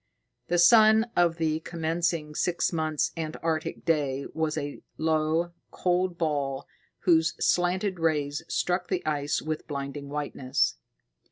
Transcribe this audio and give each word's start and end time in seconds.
The 0.47 0.57
sun 0.57 1.11
of 1.15 1.37
the 1.37 1.59
commencing 1.59 2.33
six 2.33 2.73
months' 2.73 3.11
Antarctic 3.15 3.85
day 3.85 4.25
was 4.33 4.57
a 4.57 4.81
low, 4.97 5.51
cold 5.69 6.17
ball 6.17 6.65
whose 7.01 7.35
slanted 7.39 7.99
rays 7.99 8.41
struck 8.47 8.87
the 8.87 9.05
ice 9.05 9.43
with 9.43 9.67
blinding 9.67 10.09
whiteness. 10.09 10.77